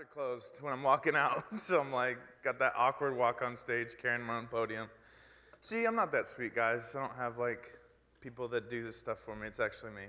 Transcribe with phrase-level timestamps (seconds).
[0.00, 1.44] are closed when I'm walking out.
[1.58, 4.88] So I'm like, got that awkward walk on stage carrying my own podium.
[5.60, 6.96] See, I'm not that sweet, guys.
[6.96, 7.78] I don't have like
[8.22, 9.46] people that do this stuff for me.
[9.46, 10.04] It's actually me.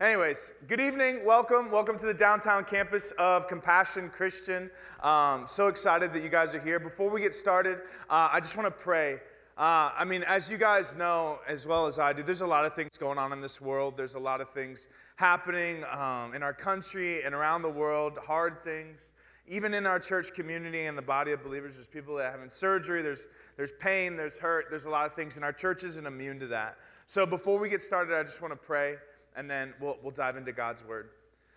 [0.00, 1.24] Anyways, good evening.
[1.24, 1.72] Welcome.
[1.72, 4.70] Welcome to the downtown campus of Compassion Christian.
[5.02, 6.78] Um, so excited that you guys are here.
[6.78, 7.78] Before we get started,
[8.08, 9.14] uh, I just want to pray.
[9.56, 12.66] Uh, I mean, as you guys know as well as I do, there's a lot
[12.66, 13.96] of things going on in this world.
[13.96, 18.62] There's a lot of things happening um, in our country and around the world, hard
[18.62, 19.12] things.
[19.46, 22.48] Even in our church community and the body of believers, there's people that are having
[22.48, 26.06] surgery, there's, there's pain, there's hurt, there's a lot of things, and our church isn't
[26.06, 26.76] immune to that.
[27.06, 28.96] So before we get started, I just want to pray,
[29.36, 31.10] and then we'll, we'll dive into God's word.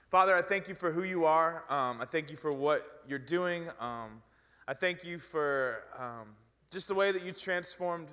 [0.09, 1.63] Father, I thank you for who you are.
[1.69, 3.67] Um, I thank you for what you're doing.
[3.79, 4.21] Um,
[4.67, 6.35] I thank you for um,
[6.71, 8.09] just the way that you transformed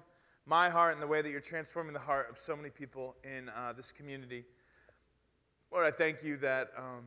[0.47, 3.49] my heart and the way that you're transforming the heart of so many people in
[3.49, 4.45] uh, this community.
[5.73, 7.05] Lord, I thank you that um,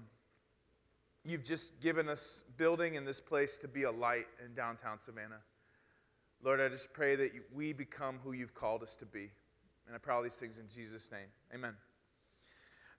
[1.28, 5.42] you've just given us building in this place to be a light in downtown Savannah.
[6.42, 9.30] Lord, I just pray that we become who you've called us to be.
[9.88, 11.28] And I pray all these things in Jesus' name.
[11.54, 11.74] Amen.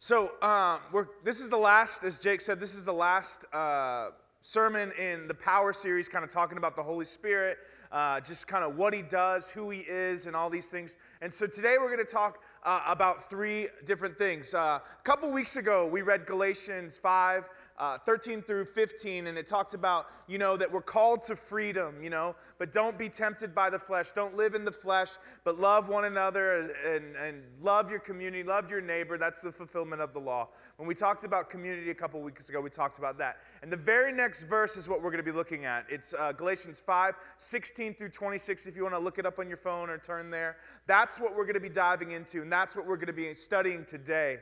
[0.00, 0.80] So, um,
[1.24, 5.34] this is the last, as Jake said, this is the last uh, sermon in the
[5.34, 7.58] Power series, kind of talking about the Holy Spirit,
[7.90, 10.98] uh, just kind of what he does, who he is, and all these things.
[11.20, 14.54] And so today we're going to talk uh, about three different things.
[14.54, 17.48] Uh, a couple weeks ago, we read Galatians 5.
[17.78, 22.02] Uh, 13 through 15, and it talked about, you know, that we're called to freedom,
[22.02, 24.10] you know, but don't be tempted by the flesh.
[24.10, 25.10] Don't live in the flesh,
[25.44, 29.16] but love one another and, and love your community, love your neighbor.
[29.16, 30.48] That's the fulfillment of the law.
[30.76, 33.36] When we talked about community a couple weeks ago, we talked about that.
[33.62, 35.86] And the very next verse is what we're going to be looking at.
[35.88, 39.46] It's uh, Galatians 5, 16 through 26, if you want to look it up on
[39.46, 40.56] your phone or turn there.
[40.88, 43.32] That's what we're going to be diving into, and that's what we're going to be
[43.36, 44.38] studying today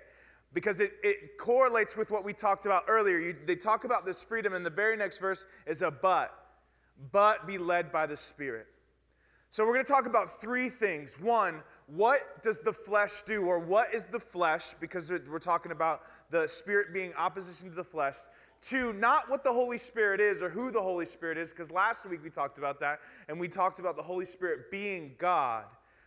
[0.57, 3.19] because it, it correlates with what we talked about earlier.
[3.19, 6.33] You, they talk about this freedom, and the very next verse is a but.
[7.13, 8.67] But be led by the Spirit.
[9.51, 11.21] So we're going to talk about three things.
[11.21, 14.73] One, what does the flesh do, or what is the flesh?
[14.81, 16.01] Because we're talking about
[16.31, 18.17] the Spirit being opposition to the flesh.
[18.63, 22.09] Two, not what the Holy Spirit is or who the Holy Spirit is, because last
[22.09, 25.67] week we talked about that, and we talked about the Holy Spirit being God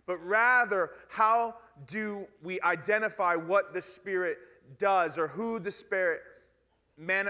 [0.09, 1.53] but rather how
[1.87, 4.37] do we identify what the Spirit
[4.77, 6.21] does or who the Spirit,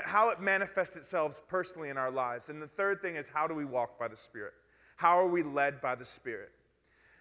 [0.04, 2.50] how it manifests itself personally in our lives.
[2.50, 4.54] And the third thing is how do we walk by the Spirit?
[4.98, 6.52] How are we led by the Spirit?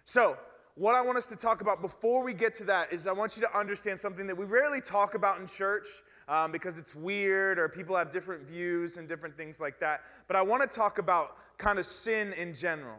[0.05, 0.37] So,
[0.75, 3.35] what I want us to talk about before we get to that is I want
[3.35, 5.87] you to understand something that we rarely talk about in church
[6.29, 10.01] um, because it's weird or people have different views and different things like that.
[10.27, 12.97] But I want to talk about kind of sin in general.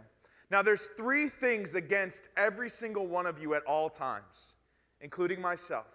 [0.51, 4.57] Now, there's three things against every single one of you at all times,
[5.01, 5.87] including myself.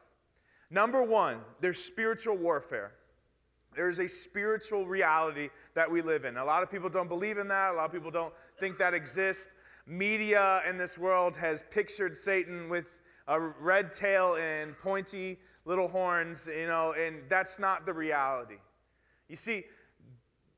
[0.69, 2.94] Number one, there's spiritual warfare.
[3.75, 6.38] There's a spiritual reality that we live in.
[6.38, 8.94] A lot of people don't believe in that, a lot of people don't think that
[8.94, 9.55] exists.
[9.85, 12.89] Media in this world has pictured Satan with
[13.27, 18.57] a red tail and pointy little horns, you know, and that's not the reality.
[19.27, 19.65] You see,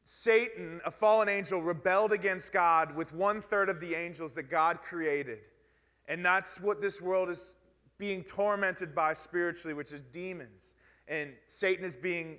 [0.09, 4.81] Satan, a fallen angel, rebelled against God with one third of the angels that God
[4.81, 5.39] created.
[6.07, 7.57] And that's what this world is
[7.97, 10.75] being tormented by spiritually, which is demons.
[11.09, 12.37] And Satan is being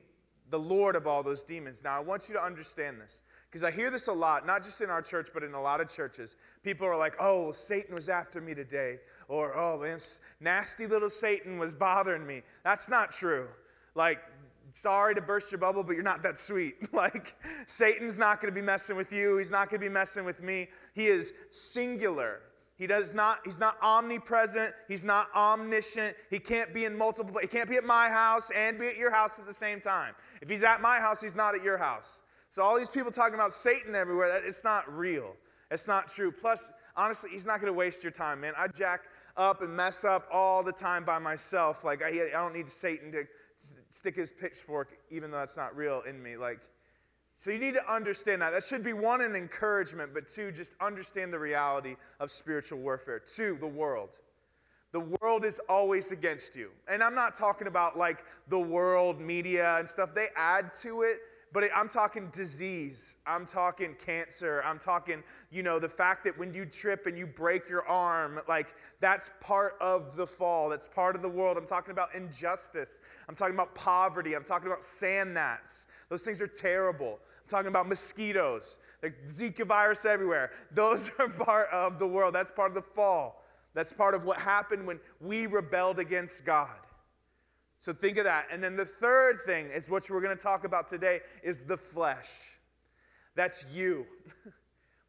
[0.48, 1.84] the Lord of all those demons.
[1.84, 3.20] Now, I want you to understand this
[3.50, 5.82] because I hear this a lot, not just in our church, but in a lot
[5.82, 6.36] of churches.
[6.62, 8.96] People are like, oh, Satan was after me today.
[9.28, 9.98] Or, oh, man,
[10.40, 12.44] nasty little Satan was bothering me.
[12.64, 13.46] That's not true.
[13.94, 14.20] Like,
[14.72, 16.74] sorry to burst your bubble, but you're not that sweet.
[16.92, 17.34] like,
[17.66, 19.38] Satan's not going to be messing with you.
[19.38, 20.68] He's not going to be messing with me.
[20.94, 22.40] He is singular.
[22.76, 24.72] He does not, he's not omnipresent.
[24.86, 26.16] He's not omniscient.
[26.30, 29.10] He can't be in multiple, he can't be at my house and be at your
[29.10, 30.14] house at the same time.
[30.40, 32.22] If he's at my house, he's not at your house.
[32.50, 35.34] So all these people talking about Satan everywhere, that, it's not real.
[35.72, 36.30] It's not true.
[36.30, 38.54] Plus, honestly, he's not going to waste your time, man.
[38.56, 39.02] I jack
[39.36, 41.84] up and mess up all the time by myself.
[41.84, 43.24] Like, I, I don't need Satan to
[43.88, 46.36] stick his pitchfork, even though that's not real in me.
[46.36, 46.60] Like,
[47.36, 48.50] so you need to understand that.
[48.50, 53.20] That should be one, an encouragement, but two, just understand the reality of spiritual warfare.
[53.20, 54.18] Two, the world.
[54.92, 56.70] The world is always against you.
[56.88, 61.18] And I'm not talking about like the world media and stuff, they add to it,
[61.52, 63.16] but I'm talking disease.
[63.26, 64.62] I'm talking cancer.
[64.64, 68.40] I'm talking, you know, the fact that when you trip and you break your arm,
[68.48, 70.68] like that's part of the fall.
[70.68, 71.56] That's part of the world.
[71.56, 73.00] I'm talking about injustice.
[73.28, 74.34] I'm talking about poverty.
[74.34, 75.86] I'm talking about sand gnats.
[76.08, 77.18] Those things are terrible.
[77.42, 80.52] I'm talking about mosquitoes, the Zika virus everywhere.
[80.72, 82.34] Those are part of the world.
[82.34, 83.42] That's part of the fall.
[83.74, 86.68] That's part of what happened when we rebelled against God.
[87.78, 88.46] So think of that.
[88.50, 91.76] And then the third thing is what we're going to talk about today is the
[91.76, 92.58] flesh.
[93.34, 94.06] That's you.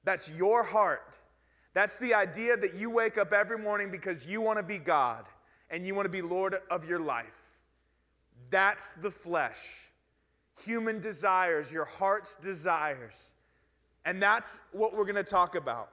[0.04, 1.16] That's your heart.
[1.74, 5.26] That's the idea that you wake up every morning because you want to be God
[5.70, 7.58] and you want to be Lord of your life.
[8.50, 9.90] That's the flesh.
[10.66, 13.34] Human desires, your heart's desires.
[14.06, 15.90] And that's what we're going to talk about.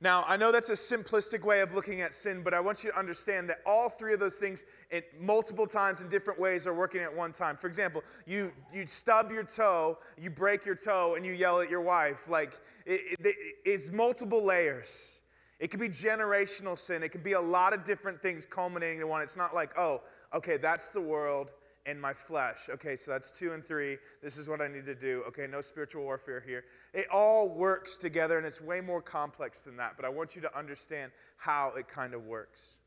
[0.00, 2.92] Now, I know that's a simplistic way of looking at sin, but I want you
[2.92, 6.74] to understand that all three of those things, at multiple times in different ways, are
[6.74, 7.56] working at one time.
[7.56, 11.68] For example, you, you stub your toe, you break your toe, and you yell at
[11.68, 12.28] your wife.
[12.28, 15.18] Like, it, it, it's multiple layers.
[15.58, 19.08] It could be generational sin, it could be a lot of different things culminating in
[19.08, 19.22] one.
[19.22, 20.02] It's not like, oh,
[20.32, 21.50] okay, that's the world,
[21.88, 22.68] and my flesh.
[22.68, 23.96] Okay, so that's two and three.
[24.22, 25.24] This is what I need to do.
[25.28, 26.64] Okay, no spiritual warfare here.
[26.92, 29.94] It all works together, and it's way more complex than that.
[29.96, 32.78] But I want you to understand how it kind of works.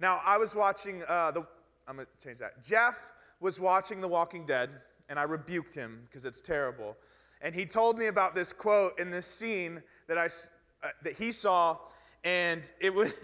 [0.00, 1.46] Now, I was watching uh, the.
[1.86, 2.64] I'm gonna change that.
[2.64, 4.70] Jeff was watching The Walking Dead,
[5.10, 6.96] and I rebuked him because it's terrible.
[7.42, 11.30] And he told me about this quote in this scene that I uh, that he
[11.30, 11.76] saw,
[12.24, 13.12] and it was.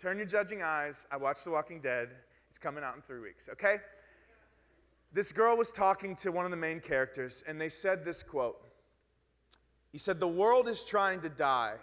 [0.00, 1.06] Turn your judging eyes.
[1.12, 2.08] I watched The Walking Dead.
[2.52, 3.78] It's coming out in three weeks, okay?
[5.10, 8.60] This girl was talking to one of the main characters, and they said this quote.
[9.90, 11.76] He said, The world is trying to die,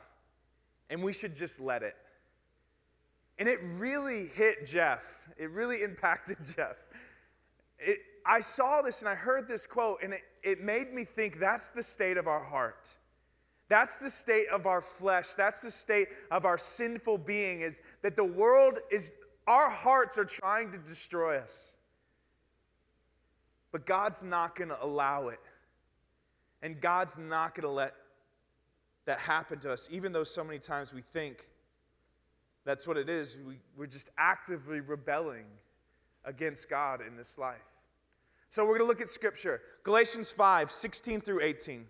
[0.91, 1.95] and we should just let it.
[3.39, 5.27] And it really hit Jeff.
[5.37, 6.75] It really impacted Jeff.
[7.79, 11.39] It, I saw this and I heard this quote, and it, it made me think
[11.39, 12.95] that's the state of our heart.
[13.69, 15.29] That's the state of our flesh.
[15.33, 19.13] That's the state of our sinful being, is that the world is
[19.49, 21.75] our hearts are trying to destroy us.
[23.71, 25.39] But God's not going to allow it.
[26.61, 27.95] And God's not going to let
[29.05, 31.47] that happen to us, even though so many times we think
[32.63, 33.39] that's what it is.
[33.45, 35.45] We, we're just actively rebelling
[36.25, 37.57] against God in this life.
[38.49, 41.87] So we're going to look at Scripture Galatians 5 16 through 18.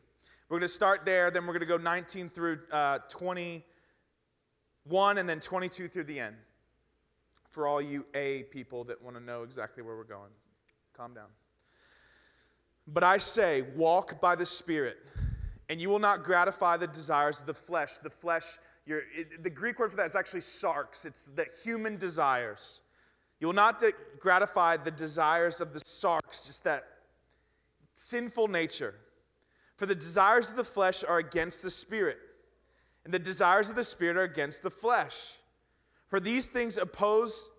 [0.47, 5.29] We're going to start there, then we're going to go 19 through uh, 21, and
[5.29, 6.38] then 22 through the end
[7.50, 10.31] for all you A people that want to know exactly where we're going.
[10.96, 11.28] Calm down.
[12.88, 14.98] But I say, walk by the Spirit,
[15.69, 17.98] and you will not gratify the desires of the flesh.
[18.00, 22.81] The flesh, it, the Greek word for that is actually sarx, it's the human desires.
[23.40, 26.84] You will not de- gratify the desires of the sarx, just that
[27.95, 28.95] sinful nature.
[29.78, 32.18] For the desires of the flesh are against the Spirit,
[33.06, 35.38] and the desires of the Spirit are against the flesh.
[36.09, 37.50] For these things oppose,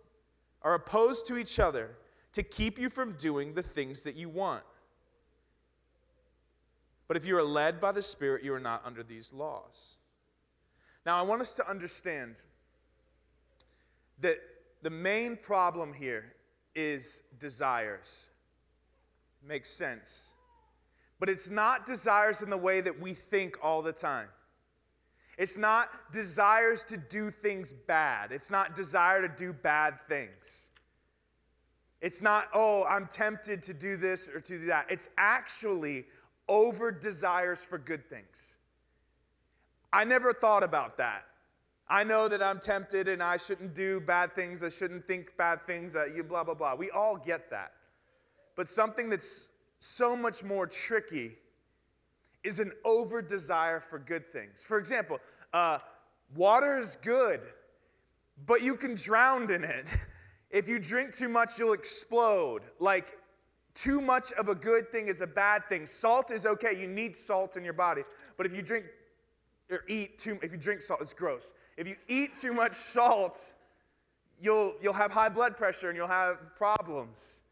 [0.62, 1.96] are opposed to each other
[2.32, 4.64] to keep you from doing the things that you want.
[7.08, 9.96] But if you are led by the Spirit, you are not under these laws.
[11.06, 12.42] Now, I want us to understand
[14.20, 14.36] that
[14.82, 16.34] the main problem here
[16.74, 18.28] is desires.
[19.46, 20.34] Makes sense.
[21.18, 24.28] But it's not desires in the way that we think all the time.
[25.38, 28.32] It's not desires to do things bad.
[28.32, 30.70] It's not desire to do bad things.
[32.00, 34.86] It's not, oh, I'm tempted to do this or to do that.
[34.90, 36.06] It's actually
[36.48, 38.58] over desires for good things.
[39.92, 41.24] I never thought about that.
[41.88, 44.62] I know that I'm tempted and I shouldn't do bad things.
[44.62, 45.96] I shouldn't think bad things.
[45.96, 46.74] Uh, you blah, blah, blah.
[46.74, 47.72] We all get that.
[48.56, 49.50] But something that's
[49.80, 51.32] so much more tricky
[52.42, 54.62] is an over desire for good things.
[54.64, 55.18] For example,
[55.52, 55.78] uh,
[56.34, 57.40] water is good,
[58.46, 59.86] but you can drown in it.
[60.52, 62.62] If you drink too much, you'll explode.
[62.80, 63.16] Like,
[63.74, 65.86] too much of a good thing is a bad thing.
[65.86, 66.78] Salt is okay.
[66.78, 68.02] You need salt in your body.
[68.36, 68.86] But if you drink
[69.70, 71.54] or eat too if you drink salt, it's gross.
[71.76, 73.52] If you eat too much salt,
[74.40, 77.42] you'll you'll have high blood pressure and you'll have problems.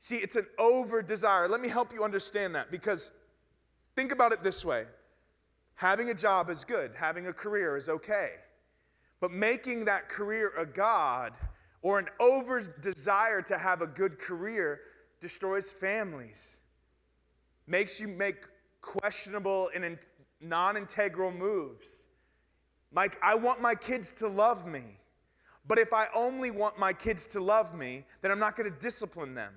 [0.00, 1.48] See, it's an over desire.
[1.48, 3.10] Let me help you understand that because
[3.96, 4.86] Think about it this way
[5.76, 8.32] having a job is good, having a career is okay.
[9.20, 11.32] But making that career a God
[11.82, 14.80] or an over desire to have a good career
[15.20, 16.58] destroys families,
[17.66, 18.46] makes you make
[18.80, 19.98] questionable and
[20.40, 22.06] non integral moves.
[22.92, 24.82] Like, I want my kids to love me.
[25.66, 28.78] But if I only want my kids to love me, then I'm not going to
[28.78, 29.52] discipline them.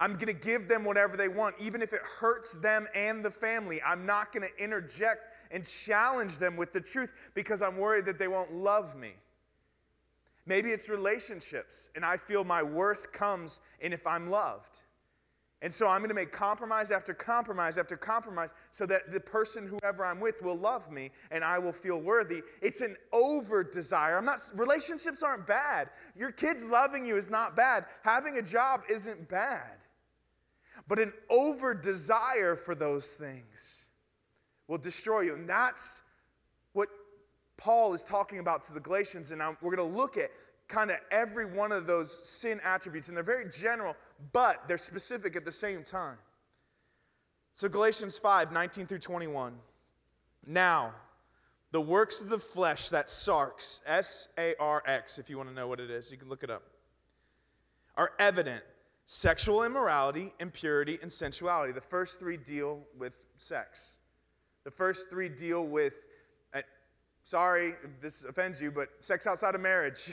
[0.00, 3.30] I'm going to give them whatever they want, even if it hurts them and the
[3.30, 3.82] family.
[3.82, 8.18] I'm not going to interject and challenge them with the truth because I'm worried that
[8.18, 9.14] they won't love me.
[10.46, 14.82] Maybe it's relationships, and I feel my worth comes in if I'm loved.
[15.60, 19.66] And so I'm going to make compromise after compromise after compromise so that the person,
[19.66, 22.42] whoever I'm with, will love me and I will feel worthy.
[22.62, 24.16] It's an over desire.
[24.18, 25.90] I'm not, relationships aren't bad.
[26.16, 27.86] Your kids loving you is not bad.
[28.04, 29.77] Having a job isn't bad.
[30.88, 33.90] But an over desire for those things
[34.66, 35.34] will destroy you.
[35.34, 36.02] And that's
[36.72, 36.88] what
[37.58, 39.30] Paul is talking about to the Galatians.
[39.30, 40.30] And we're going to look at
[40.66, 43.08] kind of every one of those sin attributes.
[43.08, 43.94] And they're very general,
[44.32, 46.16] but they're specific at the same time.
[47.52, 49.54] So, Galatians 5 19 through 21.
[50.46, 50.94] Now,
[51.72, 55.54] the works of the flesh, that sarx, S A R X, if you want to
[55.54, 56.62] know what it is, you can look it up,
[57.96, 58.62] are evident
[59.08, 61.72] sexual immorality, impurity, and sensuality.
[61.72, 63.98] The first three deal with sex.
[64.64, 65.98] The first three deal with,
[66.54, 66.60] uh,
[67.22, 70.12] sorry if this offends you, but sex outside of marriage.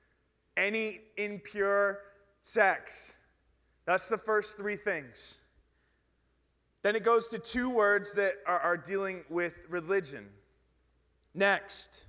[0.56, 2.00] Any impure
[2.42, 3.14] sex.
[3.84, 5.38] That's the first three things.
[6.82, 10.26] Then it goes to two words that are, are dealing with religion.
[11.32, 12.06] Next,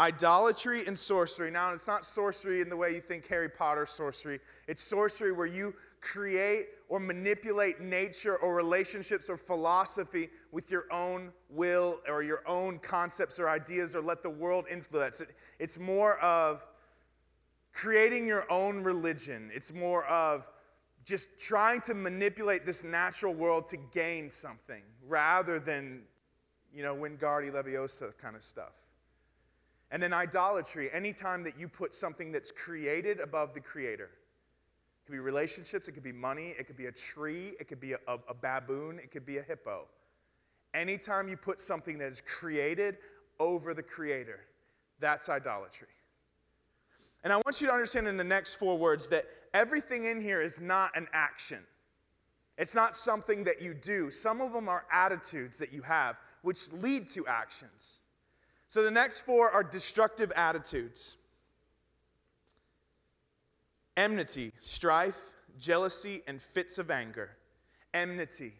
[0.00, 1.50] idolatry and sorcery.
[1.50, 5.46] Now, it's not sorcery in the way you think Harry Potter sorcery, it's sorcery where
[5.46, 12.42] you create or manipulate nature or relationships or philosophy with your own will or your
[12.48, 15.28] own concepts or ideas or let the world influence it.
[15.58, 16.64] It's more of
[17.72, 20.48] creating your own religion, it's more of
[21.04, 26.02] just trying to manipulate this natural world to gain something rather than,
[26.74, 28.79] you know, Wingardi Leviosa kind of stuff.
[29.90, 34.04] And then idolatry, anytime that you put something that's created above the creator.
[34.04, 37.80] It could be relationships, it could be money, it could be a tree, it could
[37.80, 39.86] be a, a, a baboon, it could be a hippo.
[40.74, 42.98] Anytime you put something that is created
[43.40, 44.40] over the creator,
[45.00, 45.88] that's idolatry.
[47.24, 50.40] And I want you to understand in the next four words that everything in here
[50.40, 51.58] is not an action.
[52.56, 54.10] It's not something that you do.
[54.10, 58.00] Some of them are attitudes that you have, which lead to actions.
[58.70, 61.16] So the next four are destructive attitudes
[63.96, 67.36] enmity, strife, jealousy, and fits of anger.
[67.92, 68.54] Enmity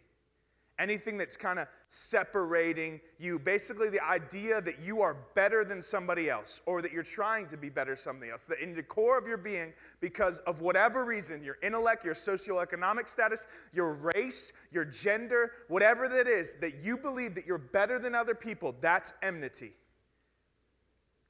[0.81, 3.37] anything that's kind of separating you.
[3.37, 7.57] Basically, the idea that you are better than somebody else or that you're trying to
[7.57, 8.47] be better than somebody else.
[8.47, 13.07] That in the core of your being, because of whatever reason, your intellect, your socioeconomic
[13.07, 18.15] status, your race, your gender, whatever that is, that you believe that you're better than
[18.15, 19.73] other people, that's enmity.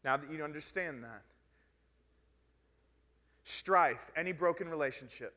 [0.03, 1.22] Now that you understand that.
[3.43, 5.34] Strife, any broken relationship.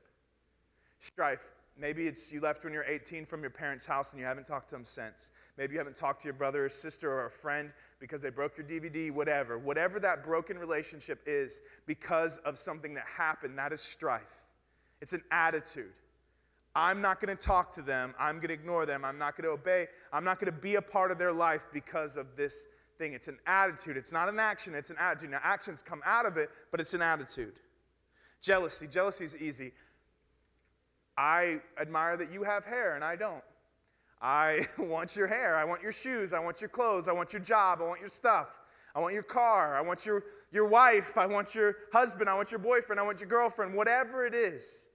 [1.00, 4.46] Strife, Maybe it's you left when you're 18 from your parents' house and you haven't
[4.46, 5.32] talked to them since.
[5.58, 8.56] Maybe you haven't talked to your brother or sister or a friend because they broke
[8.56, 9.58] your DVD, whatever.
[9.58, 14.42] Whatever that broken relationship is because of something that happened, that is strife.
[15.00, 15.92] It's an attitude.
[16.76, 18.14] I'm not going to talk to them.
[18.20, 19.04] I'm going to ignore them.
[19.04, 19.88] I'm not going to obey.
[20.12, 23.12] I'm not going to be a part of their life because of this thing.
[23.12, 23.96] It's an attitude.
[23.96, 25.30] It's not an action, it's an attitude.
[25.30, 27.54] Now, actions come out of it, but it's an attitude.
[28.40, 28.86] Jealousy.
[28.86, 29.72] Jealousy is easy.
[31.16, 33.42] I admire that you have hair and I don't.
[34.20, 35.56] I want your hair.
[35.56, 36.32] I want your shoes.
[36.32, 37.08] I want your clothes.
[37.08, 37.80] I want your job.
[37.80, 38.60] I want your stuff.
[38.94, 39.76] I want your car.
[39.76, 41.18] I want your, your wife.
[41.18, 42.28] I want your husband.
[42.28, 43.00] I want your boyfriend.
[43.00, 43.74] I want your girlfriend.
[43.74, 44.86] Whatever it is.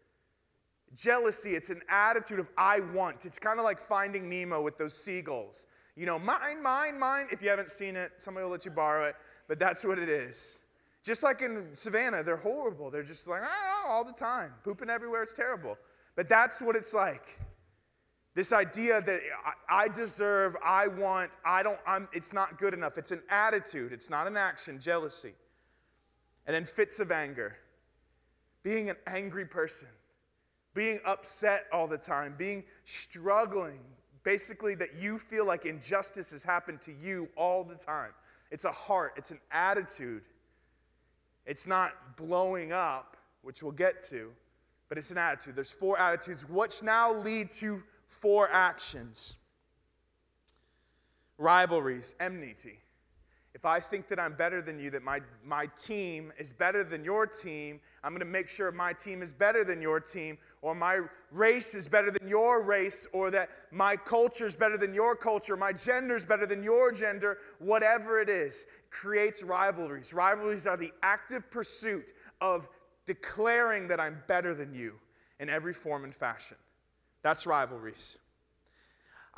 [0.96, 3.26] Jealousy, it's an attitude of I want.
[3.26, 5.68] It's kind of like finding Nemo with those seagulls.
[6.00, 7.28] You know, mine, mine, mine.
[7.30, 9.16] If you haven't seen it, somebody will let you borrow it,
[9.50, 10.62] but that's what it is.
[11.04, 12.90] Just like in Savannah, they're horrible.
[12.90, 15.24] They're just like, ah, all the time, pooping everywhere.
[15.24, 15.78] It's terrible.
[16.16, 17.38] But that's what it's like.
[18.34, 19.20] This idea that
[19.70, 22.98] I deserve, I want, I don't, I'm, it's not good enough.
[22.98, 25.34] It's an attitude, it's not an action, jealousy.
[26.48, 27.58] And then fits of anger.
[28.64, 29.90] Being an angry person,
[30.74, 33.80] being upset all the time, being struggling.
[34.24, 38.12] Basically, that you feel like injustice has happened to you all the time.
[38.52, 40.24] It's a heart, it's an attitude.
[41.46, 44.32] It's not blowing up, which we'll get to
[44.90, 45.56] but it's an attitude.
[45.56, 49.38] There's four attitudes, which now lead to four actions
[51.38, 52.80] rivalries, enmity.
[53.56, 57.04] If I think that I'm better than you, that my, my team is better than
[57.04, 60.76] your team, I'm going to make sure my team is better than your team, or
[60.76, 61.02] my
[61.32, 65.58] race is better than your race, or that my culture is better than your culture,
[65.58, 70.14] my gender is better than your gender, whatever it is, creates rivalries.
[70.14, 72.70] Rivalries are the active pursuit of
[73.08, 74.94] declaring that I'm better than you
[75.40, 76.58] in every form and fashion.
[77.24, 78.20] That's rivalries.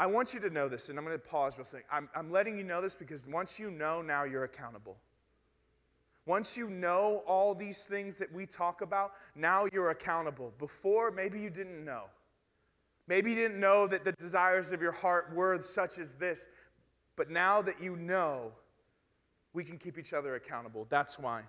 [0.01, 1.85] I want you to know this, and I'm going to pause real quick.
[1.91, 4.97] I'm, I'm letting you know this because once you know, now you're accountable.
[6.25, 10.53] Once you know all these things that we talk about, now you're accountable.
[10.57, 12.05] Before, maybe you didn't know.
[13.07, 16.47] Maybe you didn't know that the desires of your heart were such as this.
[17.15, 18.53] But now that you know,
[19.53, 20.87] we can keep each other accountable.
[20.89, 21.43] That's why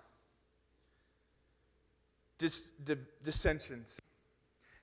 [2.37, 2.67] dis,
[3.23, 3.99] dissensions.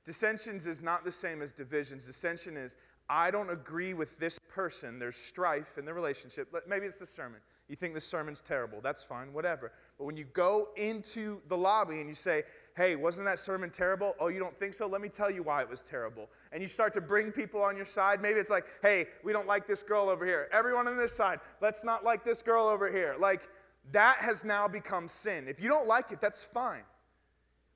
[0.04, 2.06] Dissensions is not the same as divisions.
[2.06, 2.76] Dissension is,
[3.10, 5.00] I don't agree with this person.
[5.00, 6.54] There's strife in the relationship.
[6.68, 7.40] Maybe it's the sermon.
[7.68, 8.80] You think the sermon's terrible.
[8.80, 9.72] That's fine, whatever.
[9.98, 12.44] But when you go into the lobby and you say,
[12.76, 14.14] hey, wasn't that sermon terrible?
[14.20, 14.86] Oh, you don't think so?
[14.86, 16.28] Let me tell you why it was terrible.
[16.52, 18.22] And you start to bring people on your side.
[18.22, 20.48] Maybe it's like, hey, we don't like this girl over here.
[20.52, 23.16] Everyone on this side, let's not like this girl over here.
[23.18, 23.48] Like,
[23.90, 25.46] that has now become sin.
[25.48, 26.82] If you don't like it, that's fine.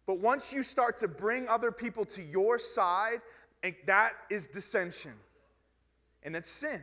[0.07, 3.21] But once you start to bring other people to your side,
[3.87, 5.15] that is dissension.
[6.23, 6.81] And it's sin.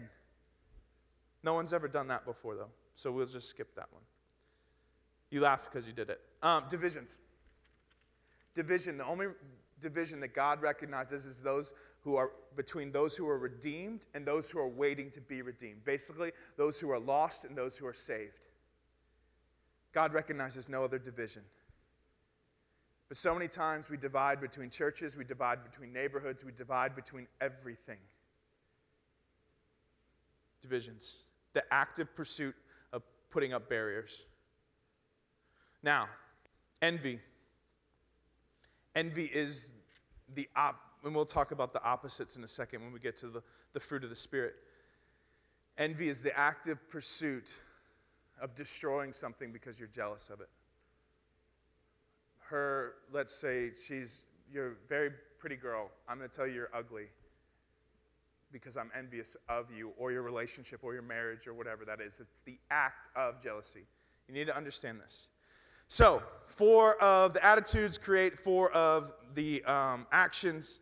[1.43, 2.69] No one's ever done that before, though.
[2.95, 4.03] So we'll just skip that one.
[5.29, 6.21] You laugh because you did it.
[6.43, 7.17] Um, divisions.
[8.53, 9.27] Division, the only
[9.79, 14.49] division that God recognizes is those who are between those who are redeemed and those
[14.49, 15.83] who are waiting to be redeemed.
[15.85, 18.41] Basically, those who are lost and those who are saved.
[19.93, 21.43] God recognizes no other division.
[23.11, 27.27] But so many times we divide between churches, we divide between neighborhoods, we divide between
[27.41, 27.97] everything.
[30.61, 31.17] Divisions.
[31.51, 32.55] The active pursuit
[32.93, 34.23] of putting up barriers.
[35.83, 36.07] Now,
[36.81, 37.19] envy.
[38.95, 39.73] Envy is
[40.33, 43.27] the op, and we'll talk about the opposites in a second when we get to
[43.27, 44.55] the, the fruit of the Spirit.
[45.77, 47.59] Envy is the active pursuit
[48.41, 50.47] of destroying something because you're jealous of it.
[52.51, 55.89] Her, let's say she's, you're a very pretty girl.
[56.09, 57.05] I'm going to tell you you're ugly
[58.51, 62.19] because I'm envious of you or your relationship or your marriage or whatever that is.
[62.19, 63.85] It's the act of jealousy.
[64.27, 65.29] You need to understand this.
[65.87, 70.81] So, four of the attitudes create four of the um, actions.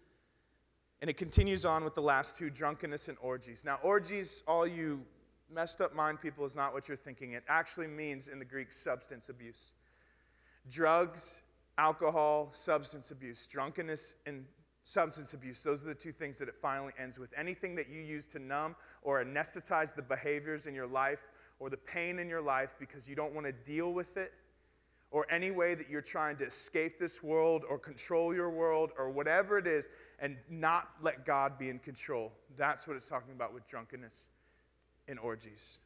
[1.02, 3.64] And it continues on with the last two drunkenness and orgies.
[3.64, 5.02] Now, orgies, all you
[5.54, 7.34] messed up mind people, is not what you're thinking.
[7.34, 9.74] It actually means in the Greek substance abuse.
[10.68, 11.44] Drugs,
[11.80, 13.48] alcohol, substance abuse.
[13.48, 14.46] Drunkenness and
[14.84, 17.30] substance abuse, those are the two things that it finally ends with.
[17.38, 21.28] Anything that you use to numb or anesthetize the behaviors in your life
[21.60, 24.34] or the pain in your life because you don't want to deal with it
[25.12, 29.10] or any way that you're trying to escape this world or control your world or
[29.10, 32.32] whatever it is and not let God be in control.
[32.58, 34.32] That's what it's talking about with drunkenness
[35.08, 35.80] and orgies.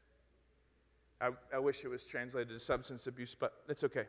[1.21, 4.05] I, I wish it was translated to substance abuse, but it's okay.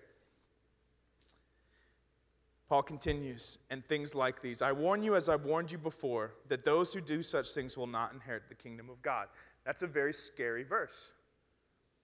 [2.69, 4.63] Paul continues, and things like these.
[4.63, 7.87] I warn you, as I've warned you before, that those who do such things will
[7.87, 9.29] not inherit the kingdom of God.
[9.67, 11.13] That's a very scary verse.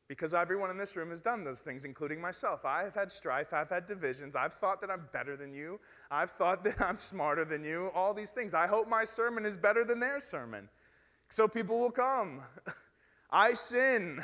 [0.06, 2.64] Because everyone in this room has done those things, including myself.
[2.64, 6.32] I have had strife, I've had divisions, I've thought that I'm better than you, I've
[6.32, 8.52] thought that I'm smarter than you, all these things.
[8.52, 10.68] I hope my sermon is better than their sermon,
[11.30, 12.42] so people will come.
[13.30, 14.20] I sin.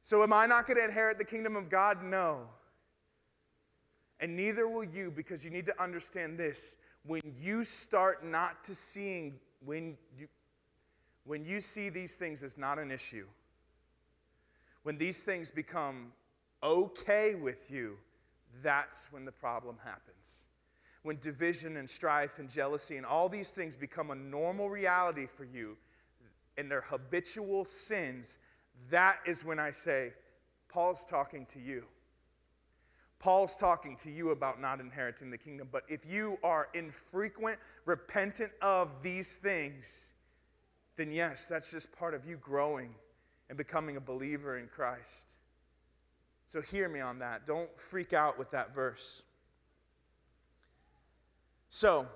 [0.00, 2.02] So am I not going to inherit the kingdom of God?
[2.02, 2.48] No.
[4.20, 6.76] And neither will you, because you need to understand this.
[7.06, 10.26] When you start not to seeing, when you,
[11.24, 13.26] when you see these things as not an issue,
[14.82, 16.12] when these things become
[16.62, 17.96] okay with you,
[18.62, 20.46] that's when the problem happens.
[21.02, 25.44] When division and strife and jealousy and all these things become a normal reality for
[25.44, 25.76] you
[26.56, 28.38] and they're habitual sins,
[28.90, 30.12] that is when I say,
[30.68, 31.84] Paul's talking to you.
[33.18, 35.68] Paul's talking to you about not inheriting the kingdom.
[35.72, 40.12] But if you are infrequent, repentant of these things,
[40.96, 42.94] then yes, that's just part of you growing
[43.48, 45.38] and becoming a believer in Christ.
[46.46, 47.44] So hear me on that.
[47.44, 49.22] Don't freak out with that verse.
[51.70, 52.06] So,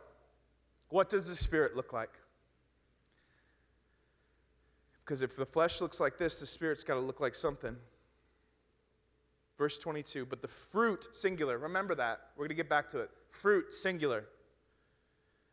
[0.89, 2.13] what does the Spirit look like?
[5.05, 7.77] Because if the flesh looks like this, the Spirit's got to look like something.
[9.63, 12.19] Verse 22, but the fruit, singular, remember that.
[12.35, 13.11] We're going to get back to it.
[13.31, 14.25] Fruit, singular,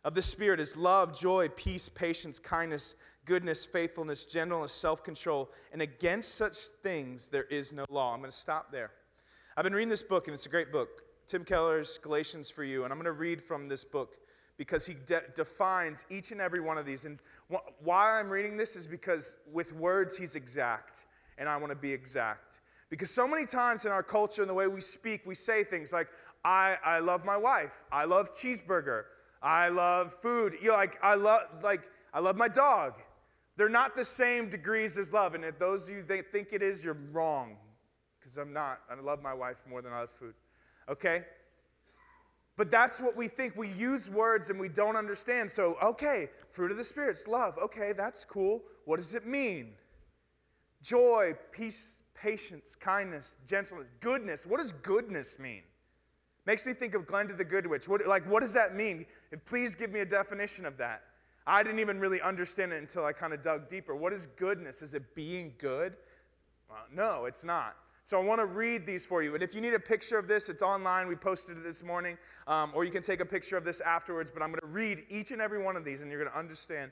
[0.03, 2.95] of the Spirit is love, joy, peace, patience, kindness
[3.29, 5.51] goodness, faithfulness, gentleness, self control.
[5.71, 8.11] And against such things there is no law.
[8.11, 8.89] I'm going to stop there.
[9.55, 12.85] I've been reading this book, and it's a great book Tim Keller's Galatians for You.
[12.85, 14.17] And I'm going to read from this book
[14.57, 17.05] because he de- defines each and every one of these.
[17.05, 17.19] And
[17.53, 21.05] wh- why I'm reading this is because with words, he's exact,
[21.37, 22.61] and I want to be exact.
[22.89, 25.93] Because so many times in our culture and the way we speak, we say things
[25.93, 26.07] like,
[26.43, 27.83] I, I love my wife.
[27.91, 29.03] I love cheeseburger.
[29.41, 30.55] I love food.
[30.61, 31.81] You know, like I love like
[32.13, 32.93] I love my dog.
[33.57, 35.35] They're not the same degrees as love.
[35.35, 37.57] And if those of you that think it is, you're wrong.
[38.19, 38.79] Because I'm not.
[38.89, 40.33] I love my wife more than I love food.
[40.89, 41.25] Okay?
[42.55, 43.55] But that's what we think.
[43.55, 45.49] We use words and we don't understand.
[45.49, 47.57] So, okay, fruit of the Spirit's love.
[47.57, 48.61] Okay, that's cool.
[48.85, 49.73] What does it mean?
[50.81, 54.45] Joy, peace, patience, kindness, gentleness, goodness.
[54.45, 55.61] What does goodness mean?
[56.45, 57.87] Makes me think of Glenda the Good Witch.
[57.87, 59.05] What, like, what does that mean?
[59.45, 61.03] Please give me a definition of that.
[61.45, 63.95] I didn't even really understand it until I kind of dug deeper.
[63.95, 64.81] What is goodness?
[64.81, 65.95] Is it being good?
[66.69, 67.75] Well, no, it's not.
[68.03, 69.35] So I want to read these for you.
[69.35, 71.07] And if you need a picture of this, it's online.
[71.07, 72.17] We posted it this morning.
[72.47, 74.31] Um, or you can take a picture of this afterwards.
[74.31, 76.39] But I'm going to read each and every one of these, and you're going to
[76.39, 76.91] understand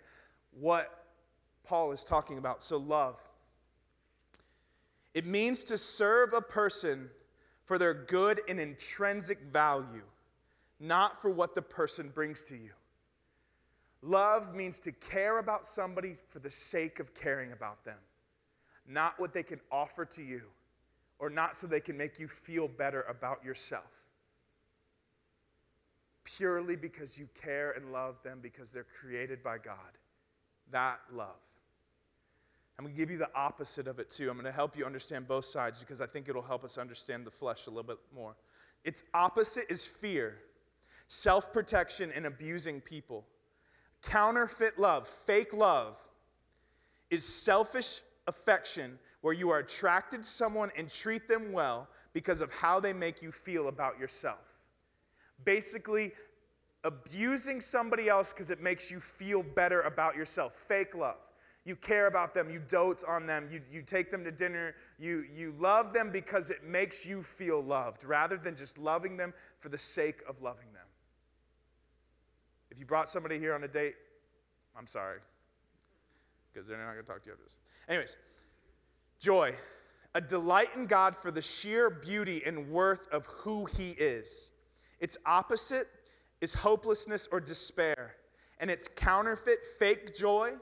[0.51, 1.05] what
[1.63, 2.61] Paul is talking about.
[2.61, 3.19] So, love.
[5.17, 7.09] It means to serve a person
[7.65, 10.03] for their good and intrinsic value,
[10.79, 12.69] not for what the person brings to you.
[14.03, 17.97] Love means to care about somebody for the sake of caring about them,
[18.87, 20.43] not what they can offer to you,
[21.17, 24.05] or not so they can make you feel better about yourself.
[26.25, 29.97] Purely because you care and love them because they're created by God.
[30.69, 31.46] That love.
[32.77, 34.29] I'm going to give you the opposite of it too.
[34.29, 37.25] I'm going to help you understand both sides because I think it'll help us understand
[37.25, 38.35] the flesh a little bit more.
[38.83, 40.37] Its opposite is fear,
[41.07, 43.25] self protection, and abusing people.
[44.03, 45.97] Counterfeit love, fake love,
[47.09, 52.53] is selfish affection where you are attracted to someone and treat them well because of
[52.53, 54.37] how they make you feel about yourself.
[55.43, 56.11] Basically,
[56.83, 60.53] abusing somebody else because it makes you feel better about yourself.
[60.53, 61.17] Fake love.
[61.67, 65.25] You care about them, you dote on them, you, you take them to dinner, you,
[65.35, 69.67] you love them because it makes you feel loved rather than just loving them for
[69.67, 70.85] the sake of loving them.
[72.71, 73.95] If you brought somebody here on a date,
[74.77, 75.19] I'm sorry,
[76.53, 77.57] because they're not going to talk to you after this.
[77.89, 78.15] Anyways,
[79.19, 79.53] joy,
[80.15, 84.53] a delight in God for the sheer beauty and worth of who He is.
[85.01, 85.89] Its opposite
[86.39, 88.15] is hopelessness or despair,
[88.57, 90.53] and its counterfeit, fake joy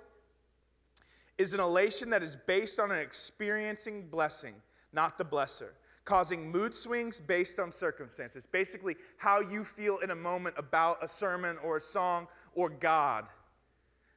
[1.37, 4.55] is an elation that is based on an experiencing blessing,
[4.93, 5.71] not the blesser,
[6.05, 8.45] causing mood swings based on circumstances.
[8.45, 13.25] Basically, how you feel in a moment about a sermon or a song or God.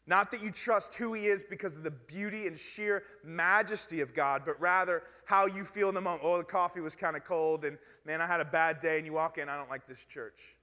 [0.06, 4.14] Not that you trust who He is because of the beauty and sheer majesty of
[4.14, 6.22] God, but rather how you feel in the moment.
[6.24, 7.76] Oh, the coffee was kind of cold, and
[8.06, 10.56] man, I had a bad day, and you walk in, I don't like this church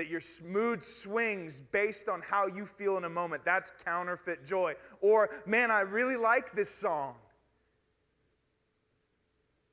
[0.00, 3.44] that your mood swings based on how you feel in a moment.
[3.44, 4.72] That's counterfeit joy.
[5.02, 7.16] Or, man, I really like this song.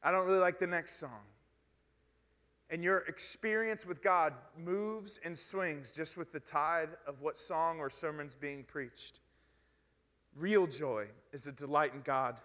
[0.03, 1.21] I don't really like the next song.
[2.69, 7.79] And your experience with God moves and swings just with the tide of what song
[7.79, 9.21] or sermon's being preached.
[10.35, 12.41] Real joy is a delight in God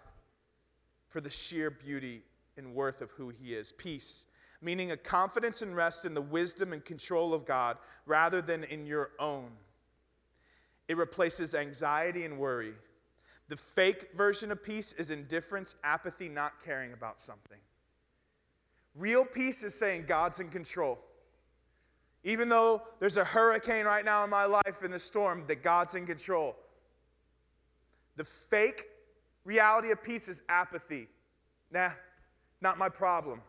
[1.09, 2.21] for the sheer beauty
[2.55, 3.73] and worth of who He is.
[3.73, 4.25] Peace
[4.63, 8.85] meaning a confidence and rest in the wisdom and control of God rather than in
[8.85, 9.51] your own.
[10.87, 12.73] It replaces anxiety and worry.
[13.49, 17.57] The fake version of peace is indifference, apathy, not caring about something.
[18.95, 20.99] Real peace is saying God's in control.
[22.23, 25.95] Even though there's a hurricane right now in my life in a storm, that God's
[25.95, 26.55] in control.
[28.15, 28.83] The fake
[29.43, 31.07] reality of peace is apathy.
[31.71, 31.89] Nah,
[32.61, 33.41] not my problem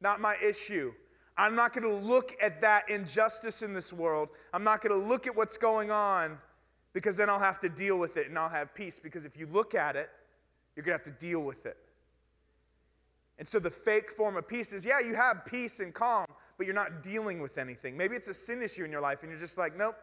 [0.00, 0.92] not my issue.
[1.38, 4.30] I'm not going to look at that injustice in this world.
[4.52, 6.38] I'm not going to look at what's going on
[6.92, 8.98] because then I'll have to deal with it and I'll have peace.
[8.98, 10.08] Because if you look at it,
[10.74, 11.76] you're going to have to deal with it.
[13.38, 16.66] And so the fake form of peace is yeah, you have peace and calm, but
[16.66, 17.96] you're not dealing with anything.
[17.96, 19.96] Maybe it's a sin issue in your life and you're just like, nope,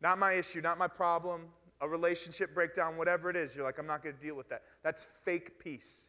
[0.00, 1.42] not my issue, not my problem,
[1.82, 3.54] a relationship breakdown, whatever it is.
[3.54, 4.62] You're like, I'm not going to deal with that.
[4.82, 6.08] That's fake peace.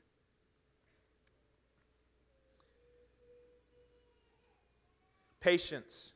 [5.47, 6.11] Patience,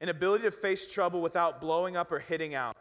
[0.00, 2.76] an ability to face trouble without blowing up or hitting out.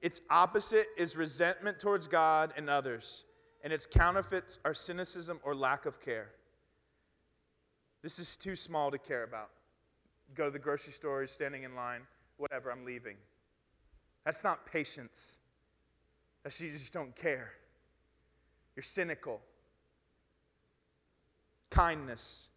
[0.00, 3.24] Its opposite is resentment towards God and others,
[3.64, 6.28] and its counterfeits are cynicism or lack of care.
[8.00, 9.50] This is too small to care about.
[10.36, 12.02] Go to the grocery store, standing in line,
[12.36, 13.16] whatever, I'm leaving.
[14.24, 15.38] That's not patience.
[16.44, 17.50] That's you just don't care.
[18.76, 19.40] You're cynical.
[21.70, 22.50] Kindness,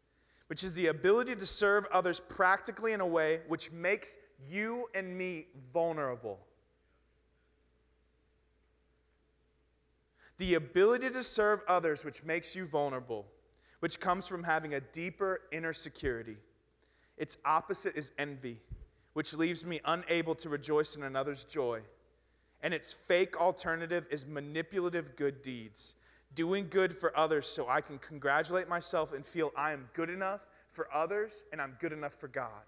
[0.51, 4.17] which is the ability to serve others practically in a way which makes
[4.49, 6.41] you and me vulnerable.
[10.39, 13.27] The ability to serve others, which makes you vulnerable,
[13.79, 16.35] which comes from having a deeper inner security.
[17.17, 18.59] Its opposite is envy,
[19.13, 21.79] which leaves me unable to rejoice in another's joy.
[22.61, 25.95] And its fake alternative is manipulative good deeds
[26.35, 30.41] doing good for others so I can congratulate myself and feel I am good enough
[30.71, 32.63] for others and I'm good enough for God.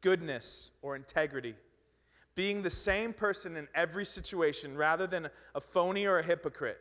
[0.00, 1.54] Goodness or integrity.
[2.34, 6.80] Being the same person in every situation rather than a phony or a hypocrite.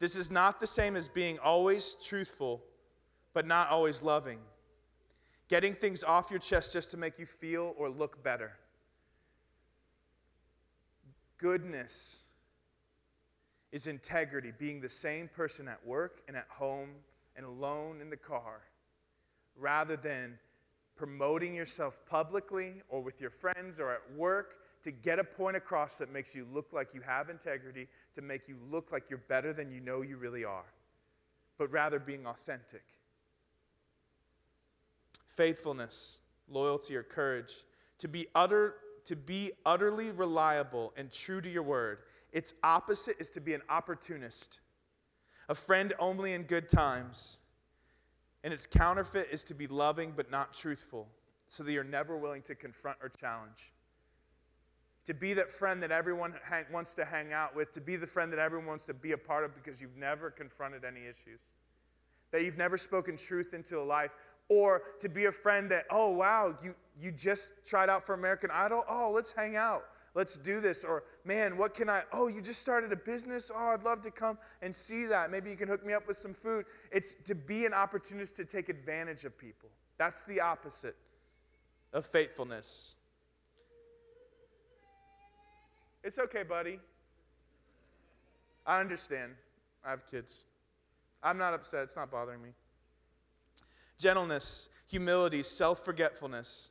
[0.00, 2.62] This is not the same as being always truthful
[3.34, 4.38] but not always loving.
[5.48, 8.52] Getting things off your chest just to make you feel or look better.
[11.38, 12.22] Goodness
[13.72, 16.90] is integrity, being the same person at work and at home
[17.36, 18.62] and alone in the car,
[19.56, 20.38] rather than
[20.96, 25.98] promoting yourself publicly or with your friends or at work to get a point across
[25.98, 29.52] that makes you look like you have integrity, to make you look like you're better
[29.52, 30.72] than you know you really are,
[31.56, 32.82] but rather being authentic.
[35.28, 37.64] Faithfulness, loyalty, or courage,
[37.98, 38.74] to be utter
[39.08, 42.00] to be utterly reliable and true to your word.
[42.32, 44.60] Its opposite is to be an opportunist,
[45.48, 47.38] a friend only in good times.
[48.44, 51.08] And its counterfeit is to be loving but not truthful,
[51.48, 53.72] so that you're never willing to confront or challenge.
[55.06, 58.06] To be that friend that everyone hang, wants to hang out with, to be the
[58.06, 61.40] friend that everyone wants to be a part of because you've never confronted any issues,
[62.30, 64.10] that you've never spoken truth into a life,
[64.50, 68.50] or to be a friend that, oh, wow, you, you just tried out for American
[68.52, 68.84] Idol?
[68.88, 69.84] Oh, let's hang out.
[70.14, 70.84] Let's do this.
[70.84, 72.02] Or, man, what can I?
[72.10, 73.52] Oh, you just started a business?
[73.54, 75.30] Oh, I'd love to come and see that.
[75.30, 76.64] Maybe you can hook me up with some food.
[76.90, 79.68] It's to be an opportunist to take advantage of people.
[79.98, 80.96] That's the opposite
[81.92, 82.94] of faithfulness.
[86.02, 86.80] It's okay, buddy.
[88.66, 89.32] I understand.
[89.84, 90.44] I have kids.
[91.22, 91.82] I'm not upset.
[91.82, 92.50] It's not bothering me.
[93.98, 96.70] Gentleness, humility, self forgetfulness.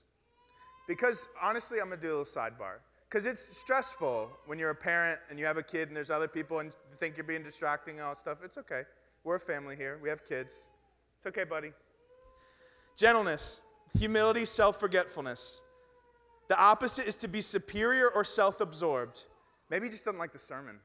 [0.88, 2.80] Because honestly, I'm going to do a little sidebar.
[3.10, 6.28] Because it's stressful when you're a parent and you have a kid and there's other
[6.28, 8.40] people and you think you're being distracting and all stuff.
[8.44, 8.84] It's okay.
[9.24, 10.68] We're a family here, we have kids.
[11.18, 11.72] It's okay, buddy.
[12.96, 13.62] Gentleness,
[13.98, 15.62] humility, self forgetfulness.
[16.48, 19.26] The opposite is to be superior or self absorbed.
[19.70, 20.78] Maybe he just doesn't like the sermon.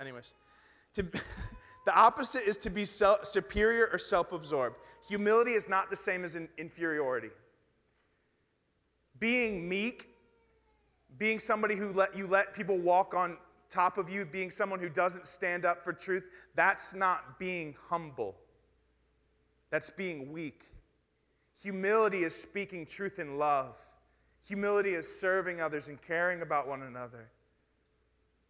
[0.00, 0.34] Anyways,
[0.94, 1.02] to,
[1.86, 4.76] the opposite is to be self, superior or self absorbed.
[5.08, 7.30] Humility is not the same as in, inferiority.
[9.18, 10.08] Being meek,
[11.18, 13.36] being somebody who let you let people walk on
[13.70, 16.24] top of you, being someone who doesn't stand up for truth,
[16.54, 18.36] that's not being humble.
[19.70, 20.64] That's being weak.
[21.60, 23.76] Humility is speaking truth in love.
[24.46, 27.30] Humility is serving others and caring about one another.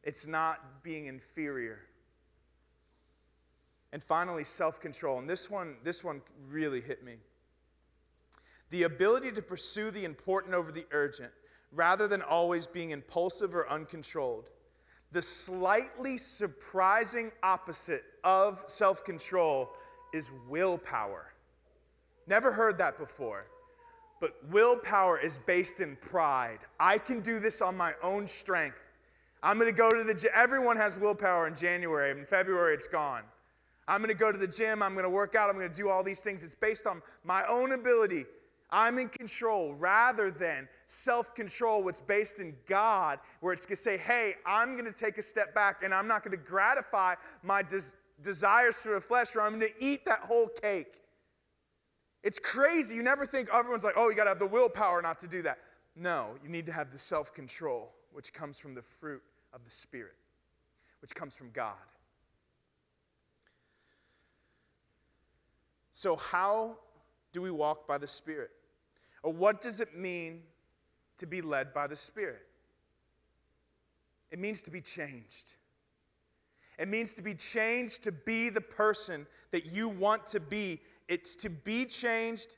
[0.02, 1.80] It's not being inferior.
[3.92, 5.18] And finally, self control.
[5.18, 7.14] And this one, this one really hit me.
[8.70, 11.32] The ability to pursue the important over the urgent,
[11.72, 14.48] rather than always being impulsive or uncontrolled.
[15.12, 19.70] The slightly surprising opposite of self control
[20.12, 21.32] is willpower.
[22.26, 23.46] Never heard that before.
[24.20, 26.60] But willpower is based in pride.
[26.80, 28.78] I can do this on my own strength.
[29.42, 30.30] I'm going to go to the gym.
[30.34, 32.10] Everyone has willpower in January.
[32.10, 33.22] In February, it's gone.
[33.86, 34.82] I'm going to go to the gym.
[34.82, 35.50] I'm going to work out.
[35.50, 36.42] I'm going to do all these things.
[36.42, 38.24] It's based on my own ability.
[38.74, 43.82] I'm in control rather than self control, what's based in God, where it's going to
[43.82, 47.14] say, hey, I'm going to take a step back and I'm not going to gratify
[47.44, 51.02] my des- desires through the flesh, or I'm going to eat that whole cake.
[52.24, 52.96] It's crazy.
[52.96, 55.40] You never think everyone's like, oh, you got to have the willpower not to do
[55.42, 55.58] that.
[55.94, 59.70] No, you need to have the self control, which comes from the fruit of the
[59.70, 60.16] Spirit,
[61.00, 61.74] which comes from God.
[65.92, 66.74] So, how
[67.32, 68.50] do we walk by the Spirit?
[69.24, 70.42] Or what does it mean
[71.16, 72.42] to be led by the Spirit?
[74.30, 75.56] It means to be changed.
[76.78, 80.82] It means to be changed to be the person that you want to be.
[81.08, 82.56] It's to be changed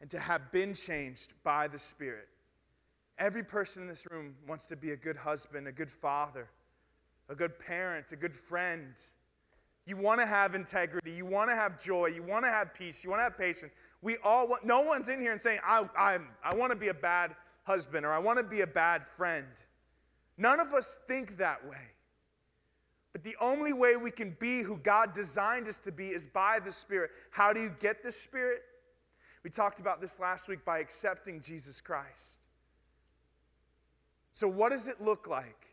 [0.00, 2.28] and to have been changed by the Spirit.
[3.18, 6.48] Every person in this room wants to be a good husband, a good father,
[7.28, 8.94] a good parent, a good friend.
[9.86, 11.10] You want to have integrity.
[11.10, 12.06] You want to have joy.
[12.06, 13.02] You want to have peace.
[13.02, 13.72] You want to have patience.
[14.04, 16.88] We all want, no one's in here and saying, I, I, I want to be
[16.88, 19.46] a bad husband or I want to be a bad friend.
[20.36, 21.78] None of us think that way.
[23.14, 26.60] But the only way we can be who God designed us to be is by
[26.62, 27.12] the Spirit.
[27.30, 28.60] How do you get the Spirit?
[29.42, 32.48] We talked about this last week by accepting Jesus Christ.
[34.32, 35.68] So, what does it look like?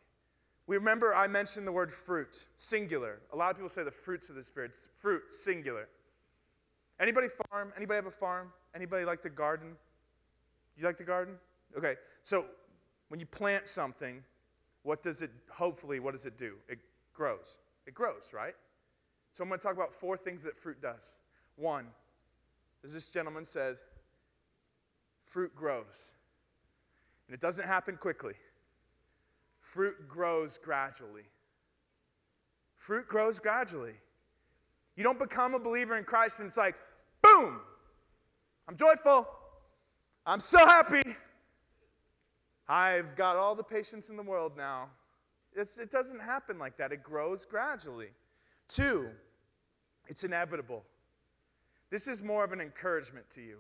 [0.67, 3.19] We remember I mentioned the word fruit, singular.
[3.33, 4.73] A lot of people say the fruits of the Spirit.
[4.95, 5.89] Fruit, singular.
[7.01, 7.73] Anybody farm?
[7.75, 8.51] Anybody have a farm?
[8.75, 9.75] Anybody like to garden?
[10.77, 11.35] You like to garden?
[11.75, 11.95] Okay.
[12.21, 12.45] So
[13.09, 14.23] when you plant something,
[14.83, 16.55] what does it, hopefully, what does it do?
[16.69, 16.79] It
[17.13, 17.57] grows.
[17.87, 18.53] It grows, right?
[19.33, 21.17] So I'm going to talk about four things that fruit does.
[21.55, 21.87] One,
[22.83, 23.77] as this gentleman said,
[25.25, 26.13] fruit grows.
[27.27, 28.33] And it doesn't happen quickly.
[29.59, 31.23] Fruit grows gradually.
[32.75, 33.93] Fruit grows gradually.
[34.95, 36.75] You don't become a believer in Christ and it's like,
[37.41, 37.59] boom,
[38.67, 39.27] I'm joyful.
[40.25, 41.15] I'm so happy.
[42.67, 44.89] I've got all the patience in the world now.
[45.53, 48.09] It's, it doesn't happen like that, it grows gradually.
[48.67, 49.09] Two,
[50.07, 50.83] it's inevitable.
[51.89, 53.57] This is more of an encouragement to you.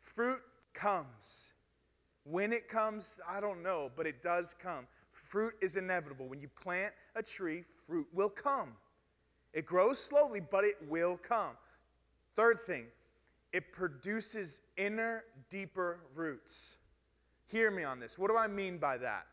[0.00, 0.40] Fruit
[0.74, 1.52] comes.
[2.24, 4.86] When it comes, I don't know, but it does come.
[5.10, 6.26] Fruit is inevitable.
[6.28, 8.72] When you plant a tree, fruit will come.
[9.54, 11.52] It grows slowly, but it will come.
[12.36, 12.86] Third thing,
[13.52, 16.76] it produces inner, deeper roots.
[17.46, 18.18] Hear me on this.
[18.18, 19.26] What do I mean by that?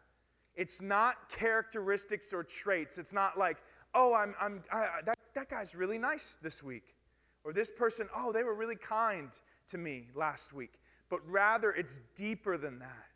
[0.55, 2.97] It's not characteristics or traits.
[2.97, 3.57] It's not like,
[3.93, 6.95] oh, I'm, I'm, I, that, that guy's really nice this week.
[7.43, 9.31] Or this person, oh, they were really kind
[9.69, 10.79] to me last week.
[11.09, 13.07] But rather, it's deeper than that.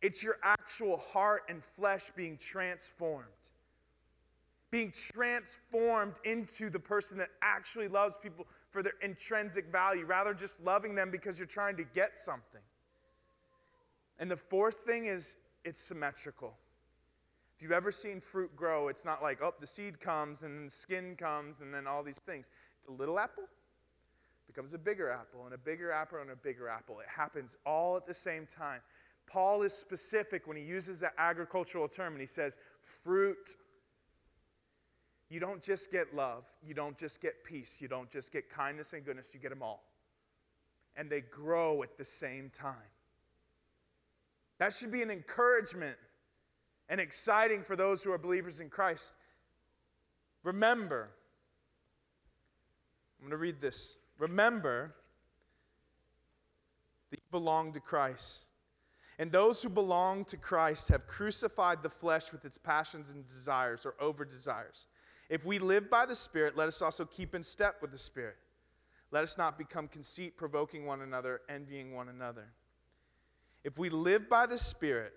[0.00, 3.26] It's your actual heart and flesh being transformed.
[4.70, 10.62] Being transformed into the person that actually loves people for their intrinsic value, rather just
[10.62, 12.60] loving them because you're trying to get something.
[14.18, 16.54] And the fourth thing is it's symmetrical.
[17.56, 20.64] If you've ever seen fruit grow, it's not like, oh, the seed comes and then
[20.66, 22.50] the skin comes and then all these things.
[22.78, 23.44] It's a little apple,
[24.46, 27.00] becomes a bigger apple, and a bigger apple, and a bigger apple.
[27.00, 28.80] It happens all at the same time.
[29.26, 33.56] Paul is specific when he uses that agricultural term and he says, fruit.
[35.30, 38.94] You don't just get love, you don't just get peace, you don't just get kindness
[38.94, 39.84] and goodness, you get them all.
[40.96, 42.74] And they grow at the same time.
[44.58, 45.96] That should be an encouragement
[46.88, 49.12] and exciting for those who are believers in Christ.
[50.42, 51.10] Remember,
[53.18, 53.96] I'm going to read this.
[54.18, 54.94] Remember
[57.10, 58.46] that you belong to Christ.
[59.18, 63.84] And those who belong to Christ have crucified the flesh with its passions and desires
[63.84, 64.86] or over desires.
[65.28, 68.36] If we live by the Spirit, let us also keep in step with the Spirit.
[69.10, 72.46] Let us not become conceit, provoking one another, envying one another.
[73.64, 75.12] If we live by the Spirit,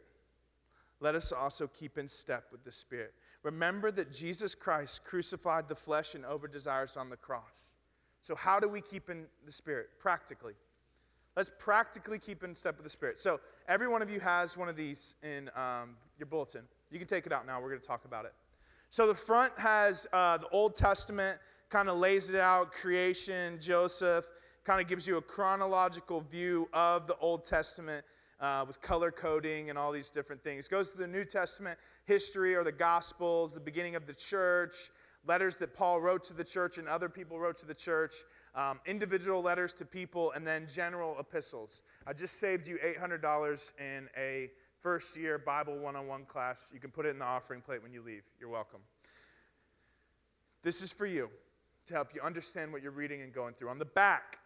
[1.00, 3.14] let us also keep in step with the Spirit.
[3.44, 7.76] Remember that Jesus Christ crucified the flesh and over desires on the cross.
[8.22, 9.90] So, how do we keep in the Spirit?
[10.00, 10.54] Practically.
[11.36, 13.18] Let's practically keep in step with the Spirit.
[13.18, 16.64] So, every one of you has one of these in um, your bulletin.
[16.92, 17.60] You can take it out now.
[17.60, 18.34] We're going to talk about it.
[18.94, 24.26] So, the front has uh, the Old Testament, kind of lays it out creation, Joseph,
[24.66, 28.04] kind of gives you a chronological view of the Old Testament
[28.42, 30.68] uh, with color coding and all these different things.
[30.68, 34.92] Goes to the New Testament history or the Gospels, the beginning of the church,
[35.26, 38.14] letters that Paul wrote to the church and other people wrote to the church,
[38.56, 41.84] um, individual letters to people, and then general epistles.
[42.06, 44.50] I just saved you $800 in a
[44.82, 46.72] first year Bible one on one class.
[46.74, 48.24] You can put it in the offering plate when you leave.
[48.40, 48.80] You're welcome.
[50.64, 51.30] This is for you
[51.86, 53.70] to help you understand what you're reading and going through.
[53.70, 54.40] On the back,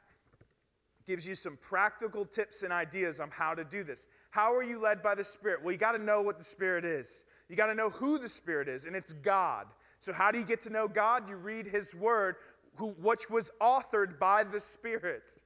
[1.07, 4.07] gives you some practical tips and ideas on how to do this.
[4.31, 5.63] How are you led by the Spirit?
[5.63, 7.25] Well, you got to know what the Spirit is.
[7.49, 9.67] You got to know who the Spirit is, and it's God.
[9.99, 11.29] So, how do you get to know God?
[11.29, 12.37] You read His Word,
[12.75, 15.37] who, which was authored by the Spirit.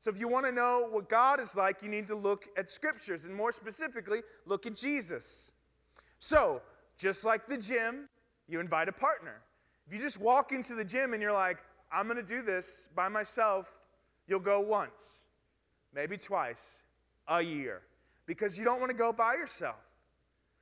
[0.00, 2.68] So, if you want to know what God is like, you need to look at
[2.68, 5.52] Scriptures, and more specifically, look at Jesus.
[6.18, 6.62] So,
[6.98, 8.08] just like the gym,
[8.48, 9.42] you invite a partner.
[9.86, 11.58] If you just walk into the gym and you're like,
[11.92, 13.76] I'm going to do this by myself,
[14.30, 15.24] You'll go once,
[15.92, 16.84] maybe twice,
[17.26, 17.82] a year,
[18.26, 19.74] because you don't want to go by yourself.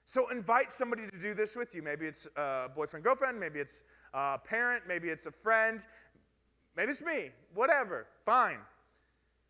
[0.06, 1.82] So invite somebody to do this with you.
[1.82, 3.82] Maybe it's a boyfriend, girlfriend, maybe it's
[4.14, 5.86] a parent, maybe it's a friend,
[6.78, 8.56] maybe it's me, whatever, fine.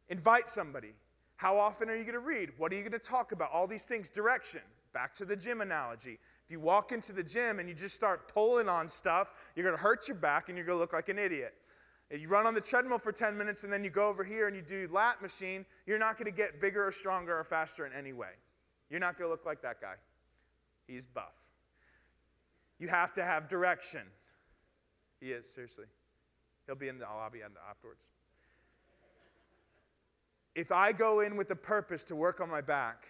[0.09, 0.93] Invite somebody.
[1.37, 2.51] How often are you going to read?
[2.57, 3.51] What are you going to talk about?
[3.53, 4.11] All these things.
[4.11, 4.63] Direction.
[4.93, 6.19] Back to the gym analogy.
[6.45, 9.77] If you walk into the gym and you just start pulling on stuff, you're going
[9.77, 11.55] to hurt your back and you're going to look like an idiot.
[12.11, 14.47] If you run on the treadmill for 10 minutes and then you go over here
[14.47, 17.85] and you do lat machine, you're not going to get bigger or stronger or faster
[17.85, 18.31] in any way.
[18.89, 19.95] You're not going to look like that guy.
[20.87, 21.35] He's buff.
[22.79, 24.03] You have to have direction.
[25.21, 25.85] He is, seriously.
[26.67, 28.05] He'll be in the lobby afterwards.
[30.59, 33.07] If I go in with a purpose to work on my back,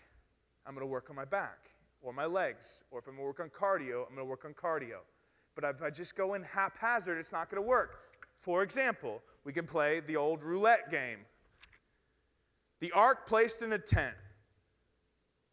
[0.66, 1.70] I'm going to work on my back
[2.02, 2.84] or my legs.
[2.90, 4.98] Or if I'm going to work on cardio, I'm going to work on cardio.
[5.54, 8.00] But if I just go in haphazard, it's not going to work.
[8.38, 11.20] For example, we can play the old roulette game.
[12.80, 14.14] The ark placed in a tent,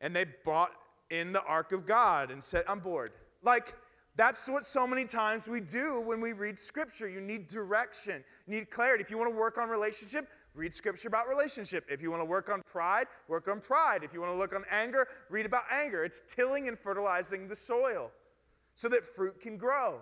[0.01, 0.73] and they brought
[1.11, 3.11] in the ark of God and said, I'm bored.
[3.41, 3.73] Like,
[4.17, 7.07] that's what so many times we do when we read scripture.
[7.07, 9.01] You need direction, you need clarity.
[9.01, 11.85] If you want to work on relationship, read scripture about relationship.
[11.89, 14.03] If you want to work on pride, work on pride.
[14.03, 16.03] If you want to look on anger, read about anger.
[16.03, 18.11] It's tilling and fertilizing the soil
[18.73, 19.99] so that fruit can grow.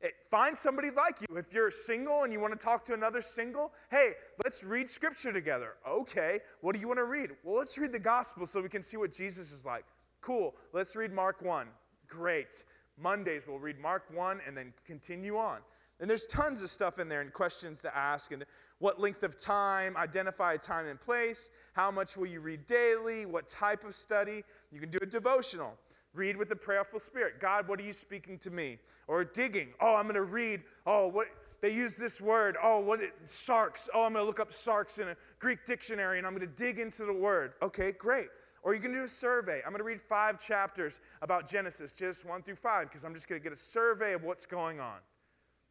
[0.00, 1.36] It, find somebody like you.
[1.36, 4.12] If you're single and you want to talk to another single, hey,
[4.44, 5.74] let's read scripture together.
[5.88, 7.30] Okay, what do you want to read?
[7.42, 9.86] Well, let's read the gospel so we can see what Jesus is like.
[10.20, 11.66] Cool, let's read Mark 1.
[12.08, 12.64] Great.
[12.98, 15.58] Mondays, we'll read Mark 1 and then continue on.
[16.00, 18.44] And there's tons of stuff in there and questions to ask and
[18.78, 23.24] what length of time, identify a time and place, how much will you read daily,
[23.24, 24.44] what type of study.
[24.70, 25.74] You can do a devotional.
[26.12, 27.40] Read with a prayerful spirit.
[27.40, 28.78] God, what are you speaking to me?
[29.06, 29.68] Or digging.
[29.80, 30.62] Oh, I'm going to read.
[30.86, 31.26] Oh, what
[31.60, 32.56] they use this word.
[32.62, 33.88] Oh, what it, sarx.
[33.94, 36.54] Oh, I'm going to look up sarx in a Greek dictionary and I'm going to
[36.54, 37.52] dig into the word.
[37.62, 38.28] Okay, great.
[38.62, 39.62] Or you can do a survey.
[39.64, 43.28] I'm going to read five chapters about Genesis, just one through five, because I'm just
[43.28, 44.98] going to get a survey of what's going on.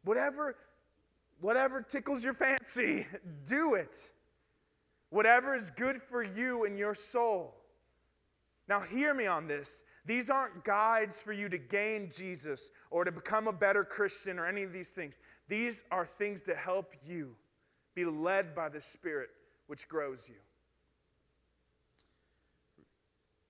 [0.04, 0.56] Whatever,
[1.40, 3.06] whatever tickles your fancy,
[3.46, 4.10] do it.
[5.10, 7.54] Whatever is good for you and your soul.
[8.68, 9.84] Now, hear me on this.
[10.04, 14.46] These aren't guides for you to gain Jesus or to become a better Christian or
[14.46, 15.18] any of these things.
[15.48, 17.36] These are things to help you
[17.94, 19.30] be led by the Spirit,
[19.68, 20.34] which grows you.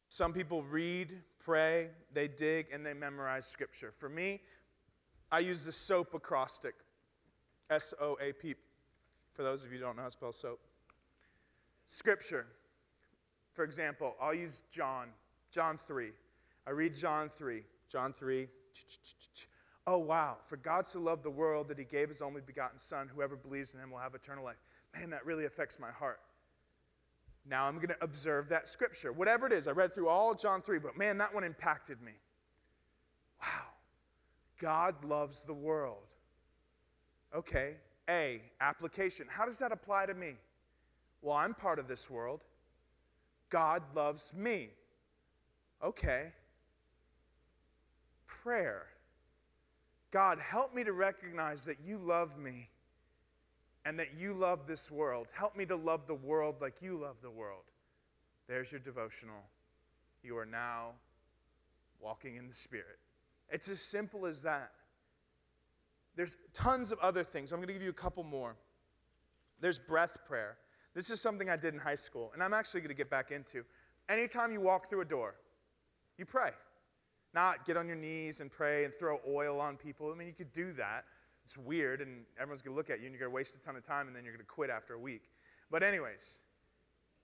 [0.09, 3.93] Some people read, pray, they dig, and they memorize Scripture.
[3.95, 4.41] For me,
[5.33, 6.75] I use the SOAP acrostic
[7.71, 8.55] S O A P.
[9.33, 10.61] For those of you who don't know how to spell soap.
[11.87, 12.47] Scripture.
[13.53, 15.09] For example, I'll use John,
[15.51, 16.11] John 3.
[16.67, 17.63] I read John 3.
[17.89, 18.49] John 3.
[19.87, 20.37] Oh, wow.
[20.45, 23.09] For God so loved the world that he gave his only begotten Son.
[23.09, 24.57] Whoever believes in him will have eternal life.
[24.95, 26.21] Man, that really affects my heart.
[27.49, 29.13] Now I'm going to observe that scripture.
[29.13, 32.13] Whatever it is, I read through all John 3, but man, that one impacted me.
[33.41, 33.69] Wow.
[34.59, 36.16] God loves the world.
[37.35, 37.75] Okay.
[38.09, 39.27] A, application.
[39.29, 40.35] How does that apply to me?
[41.23, 42.43] Well, I'm part of this world.
[43.51, 44.71] God loves me.
[45.83, 46.33] Okay
[48.47, 48.87] prayer
[50.13, 52.71] God, help me to recognize that you love me
[53.85, 55.27] and that you love this world.
[55.33, 57.65] Help me to love the world like you love the world.
[58.49, 59.43] There's your devotional.
[60.23, 60.93] You are now
[62.01, 62.99] walking in the Spirit.
[63.51, 64.71] It's as simple as that.
[66.17, 67.53] There's tons of other things.
[67.53, 68.57] I'm going to give you a couple more.
[69.61, 70.57] There's breath prayer.
[70.95, 73.31] This is something I did in high school, and I'm actually going to get back
[73.31, 73.65] into.
[74.09, 75.35] Anytime you walk through a door,
[76.17, 76.51] you pray.
[77.35, 80.11] Not get on your knees and pray and throw oil on people.
[80.11, 81.05] I mean, you could do that.
[81.45, 83.61] It's weird, and everyone's going to look at you, and you're going to waste a
[83.61, 85.31] ton of time, and then you're going to quit after a week.
[85.71, 86.41] But, anyways,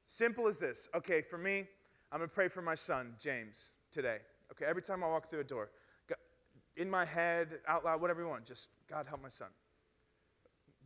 [0.04, 0.88] simple as this.
[0.94, 1.66] Okay, for me,
[2.12, 4.18] I'm going to pray for my son, James, today.
[4.50, 5.70] Okay, every time I walk through a door,
[6.76, 9.48] in my head, out loud, whatever you want, just God help my son.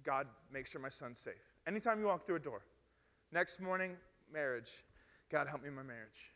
[0.05, 1.35] God, make sure my son's safe.
[1.67, 2.63] Anytime you walk through a door.
[3.33, 3.97] Next morning,
[4.33, 4.85] marriage.
[5.31, 6.33] God, help me in my marriage.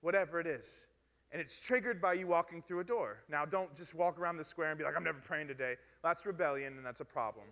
[0.00, 0.88] Whatever it is.
[1.30, 3.18] And it's triggered by you walking through a door.
[3.28, 5.74] Now, don't just walk around the square and be like, I'm never praying today.
[6.02, 7.46] That's rebellion, and that's a problem.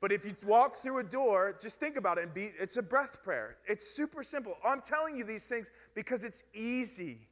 [0.00, 2.82] But if you walk through a door, just think about it and be, it's a
[2.82, 3.56] breath prayer.
[3.66, 4.54] It's super simple.
[4.64, 7.26] I'm telling you these things because it's easy.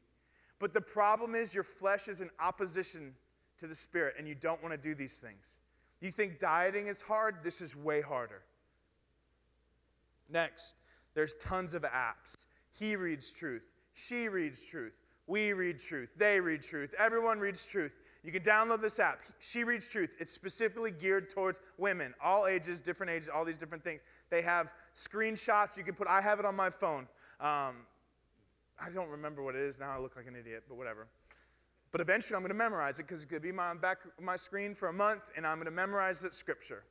[0.62, 3.14] But the problem is your flesh is in opposition
[3.58, 5.58] to the spirit, and you don't want to do these things.
[6.00, 7.38] You think dieting is hard?
[7.42, 8.42] This is way harder.
[10.30, 10.76] Next,
[11.14, 12.46] there's tons of apps.
[12.78, 14.92] He reads truth, she reads truth.
[15.26, 16.10] We read truth.
[16.16, 16.94] They read truth.
[16.96, 17.92] Everyone reads truth.
[18.22, 19.20] You can download this app.
[19.40, 20.10] She Reads Truth.
[20.20, 24.00] It's specifically geared towards women, all ages, different ages, all these different things.
[24.30, 26.06] They have screenshots you can put.
[26.06, 27.08] I have it on my phone.
[27.40, 27.76] Um,
[28.84, 29.90] I don't remember what it is now.
[29.90, 31.06] I look like an idiot, but whatever.
[31.92, 34.36] But eventually, I'm going to memorize it because it's going to be on back my
[34.36, 36.84] screen for a month, and I'm going to memorize that scripture.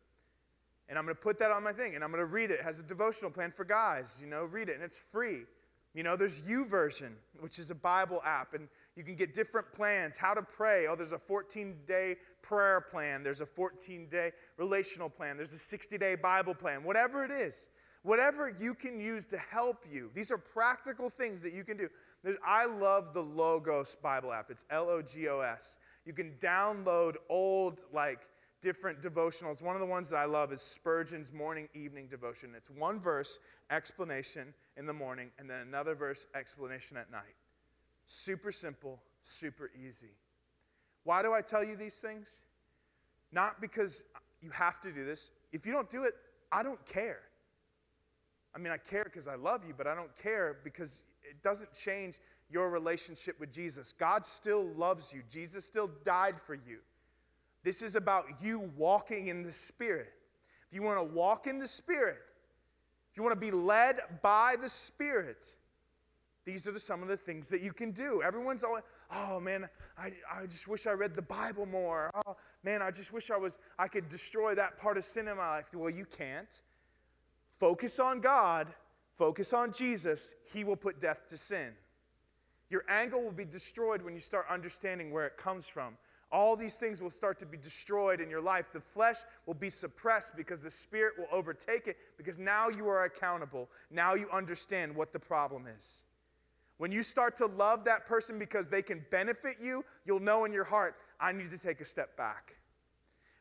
[0.87, 2.59] And I'm going to put that on my thing, and I'm going to read it.
[2.59, 4.19] It has a devotional plan for guys.
[4.21, 5.41] You know, read it, and it's free.
[5.93, 10.17] You know, there's YouVersion, which is a Bible app, and you can get different plans.
[10.17, 10.87] How to pray.
[10.87, 13.23] Oh, there's a 14 day prayer plan.
[13.23, 15.35] There's a 14 day relational plan.
[15.35, 16.83] There's a 60 day Bible plan.
[16.83, 17.69] Whatever it is,
[18.03, 20.09] whatever you can use to help you.
[20.13, 21.89] These are practical things that you can do.
[22.23, 24.49] There's, I love the Logos Bible app.
[24.49, 25.77] It's L O G O S.
[26.05, 28.27] You can download old, like,
[28.61, 29.61] different devotionals.
[29.63, 32.53] One of the ones that I love is Spurgeon's morning evening devotion.
[32.55, 33.39] It's one verse,
[33.71, 37.35] explanation in the morning, and then another verse, explanation at night.
[38.05, 40.11] Super simple, super easy.
[41.05, 42.43] Why do I tell you these things?
[43.31, 44.03] Not because
[44.41, 45.31] you have to do this.
[45.51, 46.13] If you don't do it,
[46.51, 47.21] I don't care.
[48.55, 51.73] I mean, I care because I love you, but I don't care because it doesn't
[51.73, 53.93] change your relationship with Jesus.
[53.93, 56.79] God still loves you, Jesus still died for you.
[57.63, 60.13] This is about you walking in the Spirit.
[60.67, 62.17] If you want to walk in the Spirit,
[63.11, 65.55] if you want to be led by the Spirit,
[66.45, 68.21] These are the, some of the things that you can do.
[68.23, 68.83] Everyone's always,
[69.13, 72.09] oh man, I, I just wish I read the Bible more.
[72.25, 75.37] Oh man, I just wish I was I could destroy that part of sin in
[75.37, 75.65] my life.
[75.73, 76.61] Well, you can't.
[77.61, 78.69] Focus on God,
[79.13, 80.33] focus on Jesus.
[80.51, 81.73] He will put death to sin.
[82.71, 85.95] Your angle will be destroyed when you start understanding where it comes from.
[86.31, 88.73] All these things will start to be destroyed in your life.
[88.73, 93.03] The flesh will be suppressed because the spirit will overtake it because now you are
[93.03, 93.69] accountable.
[93.91, 96.05] Now you understand what the problem is.
[96.79, 100.51] When you start to love that person because they can benefit you, you'll know in
[100.51, 102.55] your heart, I need to take a step back.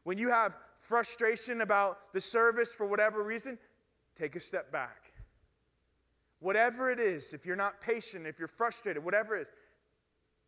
[0.04, 3.58] When you have frustration about the service for whatever reason,
[4.20, 5.12] take a step back.
[6.40, 9.52] Whatever it is, if you're not patient, if you're frustrated, whatever it is,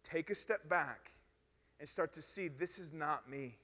[0.04, 1.10] take a step back
[1.80, 3.56] and start to see this is not me.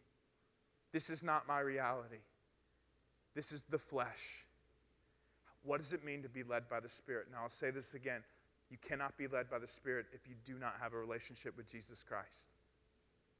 [0.92, 2.22] This is not my reality.
[3.34, 4.44] This is the flesh.
[5.62, 7.26] What does it mean to be led by the Spirit?
[7.30, 8.22] Now, I'll say this again.
[8.70, 11.66] You cannot be led by the Spirit if you do not have a relationship with
[11.66, 12.50] Jesus Christ.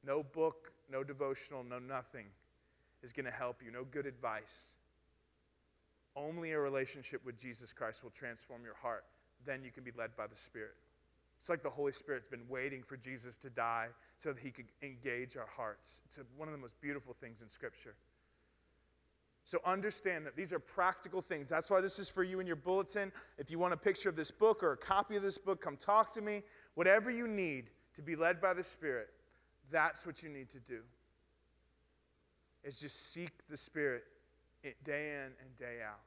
[0.03, 2.25] No book, no devotional, no nothing
[3.01, 4.75] is going to help you, no good advice.
[6.15, 9.05] Only a relationship with Jesus Christ will transform your heart.
[9.45, 10.75] Then you can be led by the Spirit.
[11.39, 13.87] It's like the Holy Spirit's been waiting for Jesus to die
[14.17, 16.01] so that he could engage our hearts.
[16.05, 17.95] It's one of the most beautiful things in Scripture.
[19.45, 21.49] So understand that these are practical things.
[21.49, 23.11] That's why this is for you in your bulletin.
[23.37, 25.77] If you want a picture of this book or a copy of this book, come
[25.77, 26.43] talk to me.
[26.75, 29.07] Whatever you need to be led by the Spirit,
[29.71, 30.81] that's what you need to do.
[32.63, 34.03] Is just seek the Spirit
[34.83, 36.01] day in and day out.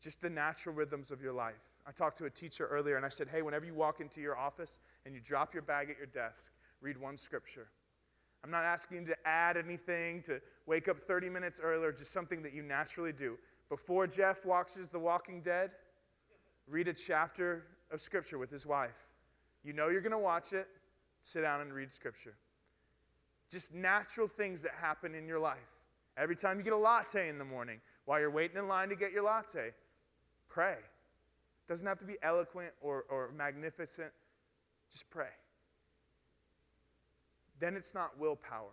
[0.00, 1.54] Just the natural rhythms of your life.
[1.86, 4.36] I talked to a teacher earlier and I said, hey, whenever you walk into your
[4.36, 7.68] office and you drop your bag at your desk, read one scripture.
[8.42, 12.42] I'm not asking you to add anything, to wake up 30 minutes earlier, just something
[12.42, 13.38] that you naturally do.
[13.70, 15.70] Before Jeff watches The Walking Dead,
[16.68, 19.08] read a chapter of scripture with his wife.
[19.64, 20.68] You know you're going to watch it,
[21.22, 22.34] sit down and read scripture.
[23.50, 25.73] Just natural things that happen in your life.
[26.16, 28.96] Every time you get a latte in the morning, while you're waiting in line to
[28.96, 29.72] get your latte,
[30.48, 30.76] pray.
[30.76, 34.12] It doesn't have to be eloquent or, or magnificent.
[34.90, 35.30] Just pray.
[37.58, 38.70] Then it's not willpower.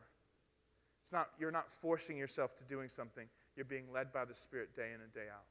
[1.01, 3.27] It's not, you're not forcing yourself to doing something.
[3.55, 5.45] You're being led by the Spirit day in and day out.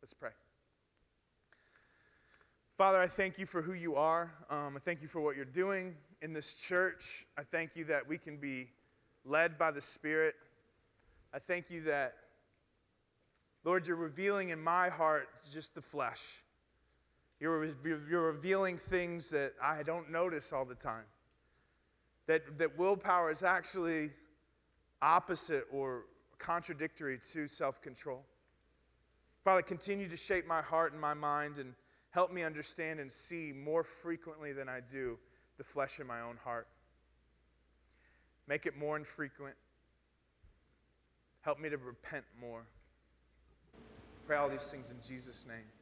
[0.00, 0.30] Let's pray.
[2.76, 4.32] Father, I thank you for who you are.
[4.50, 7.26] Um, I thank you for what you're doing in this church.
[7.38, 8.68] I thank you that we can be
[9.24, 10.34] led by the Spirit.
[11.36, 12.14] I thank you that,
[13.62, 16.42] Lord, you're revealing in my heart just the flesh.
[17.40, 21.04] You're, you're revealing things that I don't notice all the time.
[22.26, 24.12] That, that willpower is actually
[25.02, 26.04] opposite or
[26.38, 28.24] contradictory to self control.
[29.44, 31.74] Father, continue to shape my heart and my mind and
[32.12, 35.18] help me understand and see more frequently than I do
[35.58, 36.66] the flesh in my own heart.
[38.48, 39.54] Make it more infrequent.
[41.46, 42.66] Help me to repent more.
[44.26, 45.75] Pray all these things in Jesus' name.